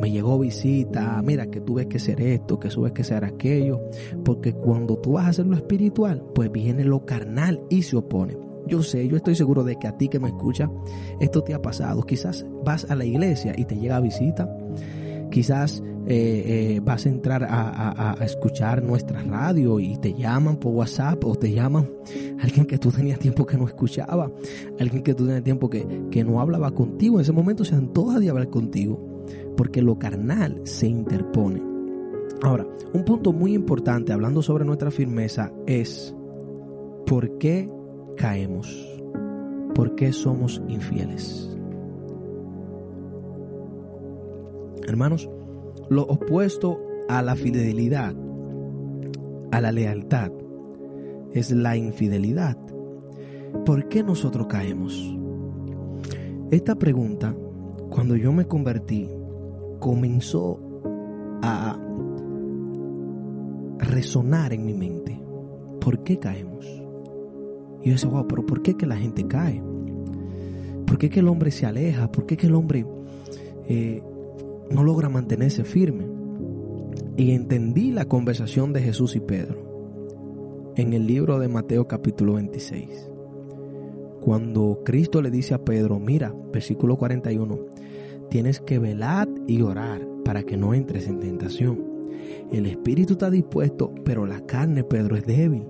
me 0.00 0.10
llegó 0.10 0.38
visita, 0.38 1.20
mira 1.22 1.50
que 1.50 1.60
tuve 1.60 1.86
que 1.88 1.98
ser 1.98 2.20
esto, 2.20 2.58
que 2.58 2.68
tuve 2.68 2.92
que 2.92 3.04
ser 3.04 3.24
aquello, 3.24 3.80
porque 4.24 4.52
cuando 4.52 4.98
tú 4.98 5.12
vas 5.12 5.26
a 5.26 5.30
hacer 5.30 5.46
lo 5.46 5.56
espiritual, 5.56 6.24
pues 6.34 6.50
viene 6.50 6.84
lo 6.84 7.04
carnal 7.04 7.60
y 7.68 7.82
se 7.82 7.96
opone. 7.96 8.36
Yo 8.66 8.82
sé, 8.82 9.08
yo 9.08 9.16
estoy 9.16 9.34
seguro 9.34 9.64
de 9.64 9.76
que 9.76 9.88
a 9.88 9.96
ti 9.96 10.08
que 10.08 10.20
me 10.20 10.28
escucha, 10.28 10.70
esto 11.18 11.42
te 11.42 11.54
ha 11.54 11.62
pasado. 11.62 12.02
Quizás 12.02 12.46
vas 12.64 12.88
a 12.90 12.94
la 12.94 13.04
iglesia 13.04 13.54
y 13.56 13.64
te 13.64 13.76
llega 13.76 14.00
visita, 14.00 14.48
quizás 15.30 15.82
eh, 16.06 16.74
eh, 16.76 16.80
vas 16.82 17.06
a 17.06 17.08
entrar 17.08 17.46
a, 17.48 18.16
escuchar 18.22 18.82
nuestra 18.82 19.22
radio 19.22 19.78
y 19.78 19.96
te 19.98 20.14
llaman 20.14 20.56
por 20.56 20.72
WhatsApp 20.72 21.24
o 21.24 21.34
te 21.34 21.52
llaman 21.52 21.88
alguien 22.40 22.66
que 22.66 22.78
tú 22.78 22.90
tenías 22.90 23.18
tiempo 23.18 23.46
que 23.46 23.56
no 23.56 23.66
escuchaba, 23.66 24.30
alguien 24.78 25.02
que 25.02 25.14
tú 25.14 25.26
tenías 25.26 25.44
tiempo 25.44 25.70
que, 25.70 25.86
que 26.10 26.24
no 26.24 26.40
hablaba 26.40 26.72
contigo. 26.72 27.16
En 27.16 27.22
ese 27.22 27.32
momento 27.32 27.64
se 27.64 27.74
antoja 27.74 28.18
de 28.18 28.30
hablar 28.30 28.48
contigo 28.48 29.24
porque 29.56 29.82
lo 29.82 29.98
carnal 29.98 30.60
se 30.64 30.86
interpone. 30.86 31.62
Ahora, 32.42 32.66
un 32.92 33.04
punto 33.04 33.32
muy 33.32 33.52
importante 33.52 34.12
hablando 34.12 34.42
sobre 34.42 34.64
nuestra 34.64 34.90
firmeza 34.90 35.52
es 35.66 36.14
¿por 37.06 37.38
qué 37.38 37.70
caemos? 38.16 38.88
¿Por 39.74 39.94
qué 39.94 40.12
somos 40.12 40.62
infieles? 40.68 41.59
Hermanos, 44.90 45.30
lo 45.88 46.02
opuesto 46.02 46.80
a 47.08 47.22
la 47.22 47.36
fidelidad, 47.36 48.12
a 49.52 49.60
la 49.60 49.70
lealtad, 49.70 50.32
es 51.32 51.52
la 51.52 51.76
infidelidad. 51.76 52.58
¿Por 53.64 53.88
qué 53.88 54.02
nosotros 54.02 54.48
caemos? 54.48 55.16
Esta 56.50 56.74
pregunta, 56.74 57.36
cuando 57.88 58.16
yo 58.16 58.32
me 58.32 58.46
convertí, 58.46 59.08
comenzó 59.78 60.58
a 61.40 61.78
resonar 63.78 64.52
en 64.52 64.66
mi 64.66 64.74
mente. 64.74 65.22
¿Por 65.80 66.02
qué 66.02 66.18
caemos? 66.18 66.66
Y 67.80 67.86
yo 67.86 67.92
decía, 67.92 68.10
wow, 68.10 68.26
pero 68.26 68.44
¿por 68.44 68.60
qué 68.60 68.76
que 68.76 68.86
la 68.86 68.96
gente 68.96 69.24
cae? 69.24 69.62
¿Por 70.84 70.98
qué 70.98 71.08
que 71.08 71.20
el 71.20 71.28
hombre 71.28 71.52
se 71.52 71.64
aleja? 71.64 72.10
¿Por 72.10 72.26
qué 72.26 72.36
que 72.36 72.48
el 72.48 72.56
hombre 72.56 72.84
eh, 73.68 74.02
no 74.70 74.84
logra 74.84 75.08
mantenerse 75.08 75.64
firme. 75.64 76.06
Y 77.16 77.32
entendí 77.32 77.90
la 77.90 78.06
conversación 78.06 78.72
de 78.72 78.82
Jesús 78.82 79.16
y 79.16 79.20
Pedro 79.20 79.70
en 80.76 80.92
el 80.92 81.06
libro 81.06 81.38
de 81.38 81.48
Mateo 81.48 81.86
capítulo 81.86 82.34
26. 82.34 83.10
Cuando 84.20 84.80
Cristo 84.84 85.20
le 85.20 85.30
dice 85.30 85.54
a 85.54 85.64
Pedro, 85.64 85.98
mira, 85.98 86.34
versículo 86.52 86.96
41, 86.96 87.58
tienes 88.30 88.60
que 88.60 88.78
velar 88.78 89.28
y 89.46 89.62
orar 89.62 90.06
para 90.24 90.42
que 90.42 90.56
no 90.56 90.72
entres 90.72 91.08
en 91.08 91.20
tentación. 91.20 91.84
El 92.52 92.66
espíritu 92.66 93.14
está 93.14 93.30
dispuesto, 93.30 93.92
pero 94.04 94.26
la 94.26 94.40
carne, 94.46 94.84
Pedro, 94.84 95.16
es 95.16 95.26
débil. 95.26 95.64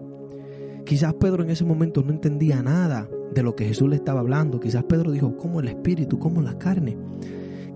Quizás 0.85 1.14
Pedro 1.14 1.42
en 1.42 1.50
ese 1.50 1.64
momento 1.64 2.02
no 2.02 2.12
entendía 2.12 2.62
nada 2.62 3.09
de 3.33 3.42
lo 3.42 3.54
que 3.54 3.64
Jesús 3.64 3.88
le 3.88 3.97
estaba 3.97 4.21
hablando. 4.21 4.61
Quizás 4.61 4.85
Pedro 4.85 5.12
dijo, 5.12 5.37
¿cómo 5.37 5.61
el 5.61 5.69
espíritu? 5.69 6.19
¿Cómo 6.19 6.42
la 6.42 6.59
carne? 6.59 6.97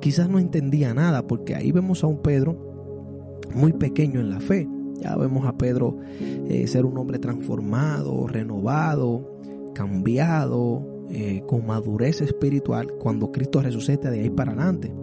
Quizás 0.05 0.29
no 0.29 0.39
entendía 0.39 0.93
nada, 0.93 1.27
porque 1.27 1.55
ahí 1.55 1.73
vemos 1.73 2.05
a 2.05 2.09
un 2.09 2.19
Pedro 2.19 3.41
muy 3.55 3.73
pequeño 3.73 4.21
en 4.21 4.29
la 4.29 4.39
fe. 4.39 4.69
Ya 5.01 5.17
vemos 5.17 5.47
a 5.47 5.57
Pedro 5.57 5.97
eh, 6.21 6.67
ser 6.67 6.85
un 6.85 6.99
hombre 6.99 7.19
transformado, 7.19 8.27
renovado, 8.27 9.41
cambiado, 9.75 11.07
eh, 11.09 11.43
con 11.47 11.65
madurez 11.65 12.21
espiritual 12.21 12.93
cuando 13.01 13.33
Cristo 13.33 13.63
resucita 13.63 14.11
de 14.11 14.21
ahí 14.21 14.29
para 14.29 14.53
adelante. 14.53 14.95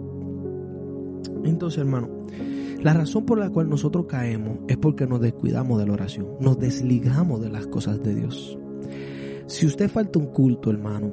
Entonces, 1.42 1.80
hermano, 1.80 2.08
la 2.80 2.94
razón 2.94 3.26
por 3.26 3.40
la 3.40 3.50
cual 3.50 3.68
nosotros 3.68 4.06
caemos 4.06 4.58
es 4.68 4.76
porque 4.76 5.08
nos 5.08 5.20
descuidamos 5.20 5.80
de 5.80 5.86
la 5.86 5.94
oración, 5.94 6.28
nos 6.38 6.60
desligamos 6.60 7.40
de 7.40 7.50
las 7.50 7.66
cosas 7.66 8.00
de 8.04 8.14
Dios. 8.14 8.56
Si 9.46 9.66
usted 9.66 9.90
falta 9.90 10.20
un 10.20 10.26
culto, 10.26 10.70
hermano, 10.70 11.12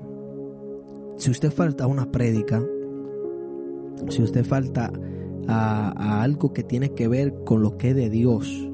si 1.18 1.32
usted 1.32 1.52
falta 1.52 1.88
una 1.88 2.12
prédica, 2.12 2.64
si 4.08 4.22
usted 4.22 4.46
falta 4.46 4.92
a, 5.48 6.22
algo 6.22 6.54
que 6.54 6.64
tiene 6.64 6.94
que 6.94 7.08
ver 7.08 7.44
con 7.44 7.62
lo 7.62 7.78
que 7.78 7.90
es 7.90 7.96
de 7.96 8.10
Dios, 8.10 8.70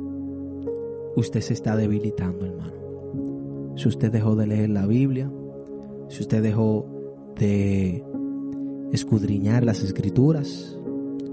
usted 1.15 1.41
se 1.41 1.53
está 1.53 1.75
debilitando, 1.75 2.45
hermano. 2.45 3.73
Si 3.77 3.87
usted 3.87 4.11
dejó 4.11 4.35
de 4.35 4.47
leer 4.47 4.69
la 4.69 4.85
Biblia, 4.85 5.31
si 6.09 6.21
usted 6.21 6.41
dejó 6.41 6.85
de 7.37 8.03
escudriñar 8.91 9.63
las 9.63 9.83
escrituras, 9.83 10.79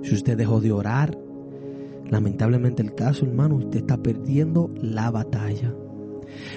si 0.02 0.14
usted 0.14 0.36
dejó 0.36 0.60
de 0.60 0.72
orar, 0.72 1.16
lamentablemente 2.10 2.82
el 2.82 2.94
caso, 2.94 3.24
hermano, 3.24 3.56
usted 3.56 3.80
está 3.80 3.96
perdiendo 3.96 4.70
la 4.80 5.10
batalla. 5.10 5.74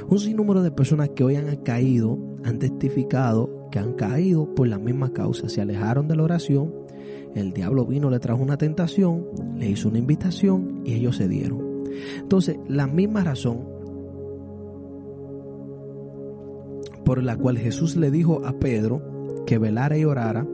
Un 0.09 0.19
sinnúmero 0.19 0.63
de 0.63 0.71
personas 0.71 1.09
que 1.09 1.23
hoy 1.23 1.35
han 1.35 1.55
caído 1.57 2.17
han 2.43 2.59
testificado 2.59 3.65
que 3.75 3.79
han 3.79 3.93
caído 3.93 4.55
por 4.55 4.69
la 4.69 4.79
misma 4.79 5.11
causa, 5.11 5.49
se 5.49 5.59
alejaron 5.59 6.07
de 6.07 6.15
la 6.15 6.23
oración, 6.23 6.73
el 7.35 7.51
diablo 7.51 7.85
vino, 7.85 8.09
le 8.09 8.19
trajo 8.19 8.41
una 8.41 8.57
tentación, 8.57 9.25
le 9.57 9.69
hizo 9.69 9.89
una 9.89 9.99
invitación 9.99 10.81
y 10.85 10.93
ellos 10.93 11.17
se 11.17 11.27
dieron. 11.27 11.83
Entonces, 12.17 12.57
la 12.67 12.87
misma 12.87 13.23
razón 13.23 13.75
por 17.03 17.21
la 17.21 17.37
cual 17.37 17.57
Jesús 17.57 17.95
le 17.97 18.09
dijo 18.09 18.41
a 18.45 18.53
Pedro 18.53 19.43
que 19.45 19.57
velara 19.57 19.97
y 19.97 20.05
orara, 20.05 20.47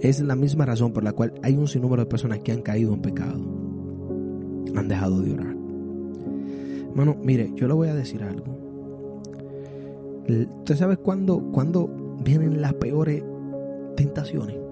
es 0.00 0.20
la 0.20 0.36
misma 0.36 0.66
razón 0.66 0.92
por 0.92 1.04
la 1.04 1.12
cual 1.12 1.32
hay 1.42 1.56
un 1.56 1.68
sinnúmero 1.68 2.02
de 2.02 2.06
personas 2.06 2.40
que 2.40 2.52
han 2.52 2.62
caído 2.62 2.92
en 2.92 3.00
pecado. 3.00 3.40
Han 4.74 4.88
dejado 4.88 5.20
de 5.20 5.32
orar. 5.32 5.54
Bueno, 6.94 7.16
mire, 7.22 7.52
yo 7.54 7.68
le 7.68 7.74
voy 7.74 7.88
a 7.88 7.94
decir 7.94 8.22
algo. 8.22 8.44
¿Usted 10.28 10.76
sabe 10.76 10.96
cuándo, 10.96 11.50
cuándo 11.52 12.18
vienen 12.24 12.60
las 12.60 12.74
peores 12.74 13.22
tentaciones? 13.96 14.63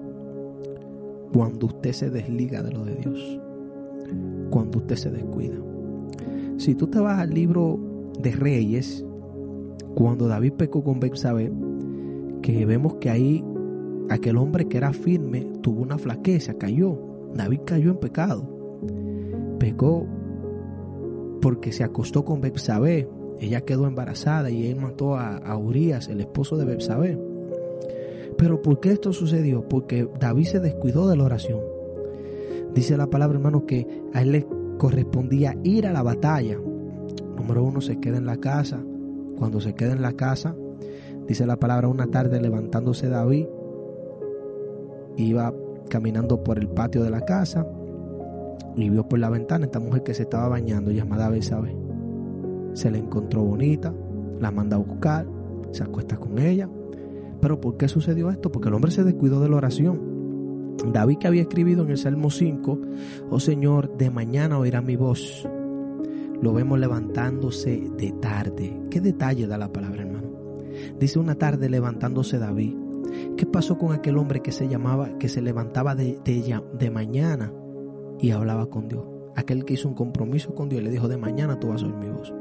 Cuando 1.33 1.67
usted 1.67 1.91
se 1.91 2.09
desliga 2.09 2.61
de 2.61 2.71
lo 2.71 2.85
de 2.85 2.95
Dios, 2.95 3.39
cuando 4.49 4.77
usted 4.79 4.95
se 4.95 5.09
descuida. 5.09 5.55
Si 6.57 6.75
tú 6.75 6.87
te 6.87 6.99
vas 6.99 7.19
al 7.19 7.31
libro 7.31 7.79
de 8.19 8.31
Reyes, 8.31 9.03
cuando 9.95 10.27
David 10.27 10.53
pecó 10.53 10.83
con 10.83 10.99
Betsabé, 10.99 11.51
que 12.41 12.65
vemos 12.65 12.95
que 12.95 13.09
ahí 13.09 13.43
aquel 14.09 14.37
hombre 14.37 14.67
que 14.67 14.77
era 14.77 14.93
firme 14.93 15.47
tuvo 15.61 15.81
una 15.81 15.97
flaqueza, 15.97 16.53
cayó. 16.55 16.97
David 17.33 17.61
cayó 17.65 17.91
en 17.91 17.97
pecado. 17.97 18.47
Pecó 19.59 20.05
porque 21.41 21.71
se 21.71 21.83
acostó 21.83 22.23
con 22.23 22.41
Betsabé 22.41 23.09
ella 23.43 23.61
quedó 23.61 23.87
embarazada 23.87 24.49
y 24.49 24.67
él 24.67 24.77
mató 24.77 25.15
a, 25.15 25.35
a 25.35 25.57
Urias, 25.57 26.07
el 26.07 26.21
esposo 26.21 26.55
de 26.55 26.63
Betsabé. 26.63 27.19
Pero 28.43 28.61
¿por 28.61 28.81
qué 28.81 28.91
esto 28.91 29.13
sucedió? 29.13 29.69
Porque 29.69 30.05
David 30.19 30.43
se 30.43 30.59
descuidó 30.59 31.07
de 31.07 31.15
la 31.15 31.23
oración. 31.23 31.61
Dice 32.75 32.97
la 32.97 33.07
palabra, 33.07 33.37
hermano, 33.37 33.65
que 33.65 33.87
a 34.13 34.21
él 34.21 34.33
le 34.33 34.47
correspondía 34.77 35.55
ir 35.63 35.87
a 35.87 35.93
la 35.93 36.03
batalla. 36.03 36.59
Número 37.37 37.63
uno, 37.63 37.79
se 37.79 38.01
queda 38.01 38.17
en 38.17 38.25
la 38.25 38.35
casa. 38.35 38.83
Cuando 39.37 39.61
se 39.61 39.75
queda 39.75 39.93
en 39.93 40.01
la 40.01 40.11
casa, 40.17 40.57
dice 41.25 41.45
la 41.45 41.55
palabra, 41.55 41.87
una 41.87 42.07
tarde 42.07 42.41
levantándose 42.41 43.07
David, 43.07 43.45
iba 45.15 45.53
caminando 45.87 46.43
por 46.43 46.59
el 46.59 46.67
patio 46.67 47.01
de 47.01 47.11
la 47.11 47.21
casa 47.21 47.65
y 48.75 48.89
vio 48.89 49.07
por 49.07 49.19
la 49.19 49.29
ventana 49.29 49.67
esta 49.67 49.79
mujer 49.79 50.03
que 50.03 50.13
se 50.13 50.23
estaba 50.23 50.49
bañando 50.49 50.91
llamada 50.91 51.29
Besabe. 51.29 51.73
Se 52.73 52.91
le 52.91 52.97
encontró 52.97 53.41
bonita, 53.41 53.93
la 54.41 54.51
manda 54.51 54.75
a 54.75 54.79
buscar, 54.79 55.25
se 55.71 55.83
acuesta 55.83 56.17
con 56.17 56.39
ella. 56.39 56.67
Pero 57.43 57.59
¿por 57.59 57.75
qué 57.75 57.89
sucedió 57.89 58.29
esto? 58.29 58.53
Porque 58.53 58.69
el 58.69 58.73
hombre 58.73 58.89
se 58.89 59.03
descuidó 59.03 59.41
de 59.41 59.49
la 59.49 59.57
oración. 59.57 60.77
David 60.93 61.17
que 61.17 61.27
había 61.27 61.41
escrito 61.41 61.83
en 61.83 61.89
el 61.89 61.97
Salmo 61.97 62.29
5, 62.29 62.79
oh 63.29 63.39
Señor, 63.41 63.97
de 63.97 64.09
mañana 64.09 64.57
oirá 64.57 64.81
mi 64.81 64.95
voz. 64.95 65.45
Lo 66.41 66.53
vemos 66.53 66.79
levantándose 66.79 67.91
de 67.97 68.13
tarde. 68.13 68.79
¿Qué 68.89 69.01
detalle 69.01 69.45
da 69.45 69.57
la 69.57 69.73
palabra, 69.73 70.03
hermano? 70.03 70.29
Dice 70.97 71.19
una 71.19 71.35
tarde 71.35 71.69
levantándose 71.69 72.39
David. 72.39 72.77
¿Qué 73.35 73.45
pasó 73.45 73.77
con 73.77 73.91
aquel 73.91 74.17
hombre 74.19 74.41
que 74.41 74.53
se 74.53 74.69
llamaba, 74.69 75.17
que 75.17 75.27
se 75.27 75.41
levantaba 75.41 75.95
de, 75.95 76.19
de, 76.23 76.61
de 76.79 76.91
mañana 76.91 77.51
y 78.21 78.31
hablaba 78.31 78.67
con 78.69 78.87
Dios? 78.87 79.12
Aquel 79.35 79.65
que 79.65 79.73
hizo 79.73 79.87
un 79.87 79.95
compromiso 79.95 80.53
con 80.53 80.69
Dios 80.69 80.83
le 80.83 80.91
dijo, 80.91 81.07
de 81.07 81.17
mañana 81.17 81.59
tú 81.59 81.69
vas 81.69 81.81
a 81.81 81.85
oír 81.85 81.95
mi 81.95 82.09
voz. 82.09 82.31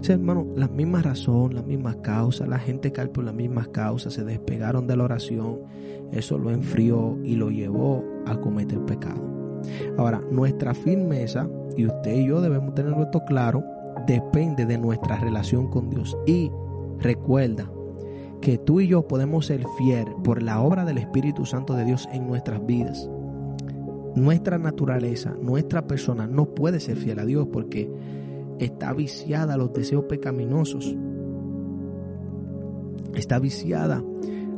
O 0.00 0.04
sea, 0.04 0.14
hermano, 0.14 0.46
las 0.54 0.70
mismas 0.70 1.04
razones, 1.04 1.54
las 1.56 1.66
mismas 1.66 1.96
causas, 1.96 2.48
la 2.48 2.58
gente 2.58 2.92
cae 2.92 3.08
por 3.08 3.24
las 3.24 3.34
mismas 3.34 3.68
causas, 3.68 4.14
se 4.14 4.24
despegaron 4.24 4.86
de 4.86 4.96
la 4.96 5.04
oración, 5.04 5.60
eso 6.12 6.38
lo 6.38 6.50
enfrió 6.50 7.18
y 7.24 7.36
lo 7.36 7.50
llevó 7.50 8.04
a 8.26 8.36
cometer 8.40 8.84
pecado. 8.84 9.60
Ahora, 9.96 10.20
nuestra 10.30 10.74
firmeza, 10.74 11.48
y 11.76 11.86
usted 11.86 12.14
y 12.14 12.26
yo 12.26 12.40
debemos 12.40 12.74
tenerlo 12.74 13.02
esto 13.02 13.24
claro, 13.26 13.64
depende 14.06 14.66
de 14.66 14.78
nuestra 14.78 15.18
relación 15.18 15.68
con 15.68 15.90
Dios. 15.90 16.16
Y 16.26 16.50
recuerda 16.98 17.70
que 18.40 18.58
tú 18.58 18.80
y 18.80 18.88
yo 18.88 19.06
podemos 19.06 19.46
ser 19.46 19.64
fieles 19.78 20.14
por 20.24 20.42
la 20.42 20.60
obra 20.60 20.84
del 20.84 20.98
Espíritu 20.98 21.44
Santo 21.44 21.74
de 21.74 21.84
Dios 21.84 22.08
en 22.12 22.26
nuestras 22.26 22.64
vidas. 22.64 23.08
Nuestra 24.16 24.58
naturaleza, 24.58 25.36
nuestra 25.40 25.86
persona 25.86 26.26
no 26.26 26.54
puede 26.54 26.80
ser 26.80 26.96
fiel 26.96 27.18
a 27.18 27.24
Dios 27.24 27.48
porque 27.52 27.90
está 28.58 28.92
viciada 28.92 29.54
a 29.54 29.56
los 29.56 29.72
deseos 29.72 30.04
pecaminosos. 30.04 30.96
Está 33.14 33.38
viciada 33.38 34.02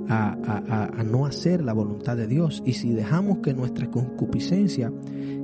a, 0.09 1.03
no 1.05 1.27
hacer 1.27 1.63
la 1.63 1.73
voluntad 1.73 2.17
de 2.17 2.27
Dios. 2.27 2.63
Y 2.65 2.75
si 2.75 2.93
dejamos 2.93 3.39
que 3.39 3.55
nuestra 3.55 3.91
concupiscencia, 3.91 4.93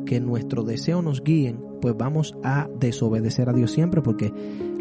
que 0.05 0.21
nuestro 0.21 0.63
deseo 0.63 1.03
nos 1.03 1.23
guíen, 1.23 1.61
pues 1.81 1.97
vamos 1.97 2.37
a 2.43 2.69
desobedecer 2.79 3.49
a 3.49 3.53
Dios 3.53 3.71
siempre, 3.71 4.03
porque 4.03 4.33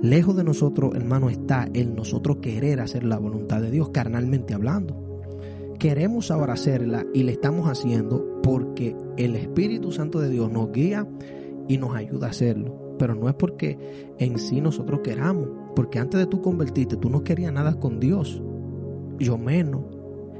lejos 0.01 0.35
de 0.35 0.43
nosotros, 0.43 0.95
hermano, 0.95 1.29
está 1.29 1.67
el 1.73 1.95
nosotros 1.95 2.37
querer 2.41 2.81
hacer 2.81 3.03
la 3.03 3.17
voluntad 3.17 3.61
de 3.61 3.71
Dios, 3.71 3.89
carnalmente 3.89 4.53
hablando. 4.53 5.06
Queremos 5.79 6.31
ahora 6.31 6.53
hacerla 6.53 7.05
y 7.13 7.23
le 7.23 7.33
estamos 7.33 7.67
haciendo 7.69 8.41
porque 8.41 8.95
el 9.17 9.35
Espíritu 9.35 9.91
Santo 9.91 10.19
de 10.19 10.29
Dios 10.29 10.51
nos 10.51 10.71
guía 10.71 11.07
y 11.67 11.77
nos 11.77 11.95
ayuda 11.95 12.27
a 12.27 12.29
hacerlo. 12.31 12.95
Pero 12.97 13.13
no 13.13 13.29
es 13.29 13.35
porque 13.35 13.77
en 14.17 14.39
sí 14.39 14.59
nosotros 14.59 15.01
queramos, 15.01 15.49
porque 15.75 15.99
antes 15.99 16.19
de 16.19 16.25
tú 16.25 16.41
convertirte, 16.41 16.97
tú 16.97 17.09
no 17.09 17.23
querías 17.23 17.53
nada 17.53 17.79
con 17.79 17.99
Dios 17.99 18.41
yo 19.19 19.37
menos. 19.37 19.83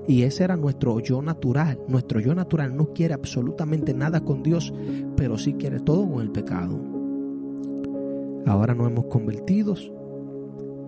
Y 0.08 0.24
ese 0.24 0.46
era 0.46 0.56
nuestro 0.56 1.00
yo 1.00 1.22
natural. 1.22 1.80
Nuestro 1.88 2.20
yo 2.20 2.34
natural 2.34 2.76
no 2.76 2.94
quiere 2.94 3.14
absolutamente 3.14 3.94
nada 3.94 4.22
con 4.22 4.42
Dios, 4.42 4.74
pero 5.16 5.38
sí 5.38 5.54
quiere 5.54 5.80
todo 5.80 6.10
con 6.10 6.22
el 6.22 6.32
pecado. 6.32 6.80
Ahora 8.46 8.74
nos 8.74 8.88
hemos 8.88 9.06
convertido 9.06 9.76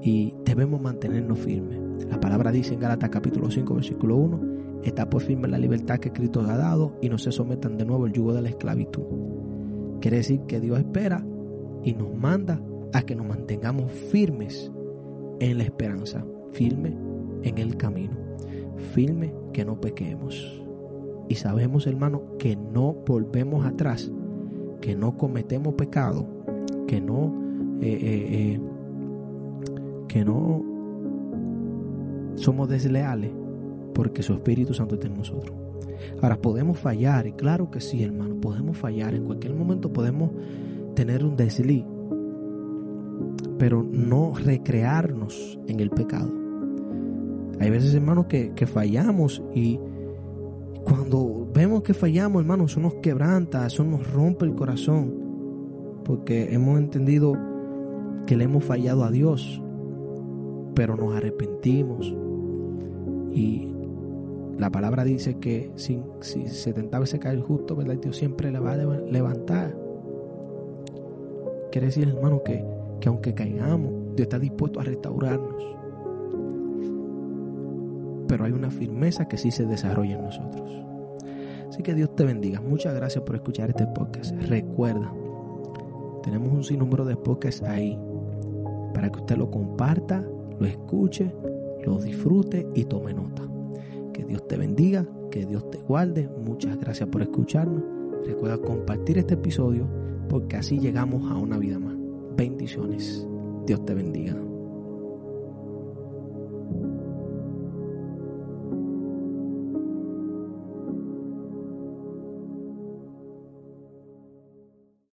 y 0.01 0.33
debemos 0.45 0.81
mantenernos 0.81 1.37
firmes. 1.39 1.88
La 2.07 2.19
palabra 2.19 2.51
dice 2.51 2.73
en 2.73 2.79
Gálatas 2.79 3.09
capítulo 3.09 3.51
5 3.51 3.73
versículo 3.75 4.15
1, 4.17 4.81
está 4.83 5.09
por 5.09 5.21
firme 5.21 5.47
la 5.47 5.57
libertad 5.57 5.99
que 5.99 6.11
Cristo 6.11 6.41
ha 6.41 6.57
dado 6.57 6.97
y 7.01 7.09
no 7.09 7.17
se 7.17 7.31
sometan 7.31 7.77
de 7.77 7.85
nuevo 7.85 8.05
al 8.05 8.13
yugo 8.13 8.33
de 8.33 8.41
la 8.41 8.49
esclavitud. 8.49 9.03
Quiere 9.99 10.17
decir 10.17 10.41
que 10.47 10.59
Dios 10.59 10.79
espera 10.79 11.25
y 11.83 11.93
nos 11.93 12.13
manda 12.15 12.61
a 12.93 13.01
que 13.01 13.15
nos 13.15 13.27
mantengamos 13.27 13.91
firmes 13.91 14.71
en 15.39 15.57
la 15.57 15.63
esperanza, 15.63 16.25
firmes 16.51 16.93
en 17.43 17.57
el 17.57 17.75
camino, 17.77 18.17
firme 18.93 19.33
que 19.53 19.65
no 19.65 19.79
pequemos. 19.79 20.63
Y 21.27 21.35
sabemos, 21.35 21.85
hermano, 21.85 22.37
que 22.37 22.55
no 22.55 22.93
volvemos 23.05 23.65
atrás, 23.65 24.11
que 24.81 24.95
no 24.95 25.17
cometemos 25.17 25.75
pecado, 25.75 26.25
que 26.87 26.99
no, 27.01 27.33
eh, 27.81 27.99
eh, 28.01 28.55
eh, 28.55 28.61
que 30.07 30.25
no 30.25 30.68
somos 32.39 32.69
desleales, 32.69 33.31
porque 33.93 34.23
su 34.23 34.33
Espíritu 34.33 34.73
Santo 34.73 34.95
está 34.95 35.07
en 35.07 35.17
nosotros. 35.17 35.55
Ahora, 36.21 36.37
podemos 36.41 36.77
fallar, 36.79 37.27
y 37.27 37.33
claro 37.33 37.69
que 37.69 37.81
sí, 37.81 38.03
hermano, 38.03 38.35
podemos 38.39 38.77
fallar. 38.77 39.13
En 39.13 39.25
cualquier 39.25 39.53
momento 39.53 39.91
podemos 39.91 40.31
tener 40.95 41.23
un 41.23 41.35
desliz, 41.35 41.85
pero 43.57 43.83
no 43.83 44.33
recrearnos 44.35 45.59
en 45.67 45.79
el 45.79 45.89
pecado. 45.89 46.31
Hay 47.59 47.69
veces, 47.69 47.93
hermanos, 47.93 48.27
que, 48.27 48.67
fallamos 48.67 49.43
y 49.53 49.79
cuando 50.83 51.47
vemos 51.53 51.83
que 51.83 51.93
fallamos, 51.93 52.41
hermanos, 52.41 52.71
eso 52.71 52.79
nos 52.79 52.95
quebranta, 52.95 53.65
eso 53.65 53.83
nos 53.83 54.11
rompe 54.11 54.45
el 54.45 54.55
corazón, 54.55 55.13
porque 56.05 56.53
hemos 56.53 56.79
entendido 56.79 57.33
que 58.25 58.37
le 58.37 58.45
hemos 58.45 58.63
fallado 58.63 59.03
a 59.03 59.11
Dios, 59.11 59.61
pero 60.73 60.95
nos 60.95 61.15
arrepentimos. 61.15 62.15
Y 63.31 63.67
la 64.57 64.69
palabra 64.71 65.03
dice 65.03 65.39
que 65.39 65.71
si, 65.75 66.01
si 66.21 66.47
70 66.47 66.99
veces 66.99 67.19
cae 67.19 67.33
el 67.33 67.41
justo, 67.41 67.75
¿verdad? 67.75 67.95
Dios 67.95 68.17
siempre 68.17 68.51
le 68.51 68.59
va 68.59 68.73
a 68.73 68.77
levantar. 68.77 69.75
Quiere 71.71 71.87
decir, 71.87 72.07
hermano, 72.07 72.43
que, 72.43 72.65
que 72.99 73.09
aunque 73.09 73.33
caigamos, 73.33 73.91
Dios 74.15 74.21
está 74.25 74.39
dispuesto 74.39 74.79
a 74.79 74.83
restaurarnos 74.83 75.79
pero 78.29 78.45
hay 78.45 78.51
una 78.51 78.69
firmeza 78.69 79.27
que 79.27 79.37
sí 79.37 79.49
se 79.49 79.65
desarrolla 79.65 80.15
en 80.15 80.23
nosotros. 80.23 80.85
Así 81.67 81.81
que 81.81 81.95
Dios 81.95 82.15
te 82.15 82.23
bendiga. 82.23 82.61
Muchas 82.61 82.93
gracias 82.93 83.23
por 83.23 83.35
escuchar 83.35 83.71
este 83.71 83.87
podcast. 83.87 84.35
Recuerda, 84.43 85.11
tenemos 86.23 86.49
un 86.49 86.63
sinnúmero 86.63 87.05
de 87.05 87.15
podcasts 87.15 87.63
ahí 87.63 87.99
para 88.93 89.09
que 89.11 89.19
usted 89.19 89.35
lo 89.35 89.49
comparta, 89.49 90.23
lo 90.59 90.65
escuche, 90.67 91.33
disfrute 91.97 92.67
y 92.75 92.85
tome 92.85 93.13
nota. 93.13 93.43
Que 94.13 94.23
Dios 94.25 94.47
te 94.47 94.57
bendiga, 94.57 95.05
que 95.31 95.45
Dios 95.45 95.69
te 95.69 95.79
guarde. 95.79 96.29
Muchas 96.45 96.79
gracias 96.79 97.09
por 97.09 97.21
escucharnos. 97.21 97.83
Recuerda 98.25 98.57
compartir 98.57 99.17
este 99.17 99.35
episodio 99.35 99.87
porque 100.27 100.57
así 100.57 100.79
llegamos 100.79 101.31
a 101.31 101.35
una 101.35 101.57
vida 101.57 101.79
más. 101.79 101.95
Bendiciones. 102.35 103.27
Dios 103.65 103.83
te 103.85 103.93
bendiga. 103.93 104.48